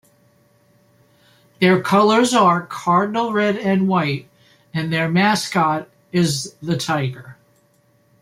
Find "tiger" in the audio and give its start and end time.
6.75-7.37